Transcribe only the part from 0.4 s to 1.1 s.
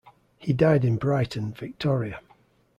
died in